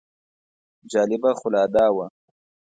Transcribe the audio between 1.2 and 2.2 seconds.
خو لا دا وه.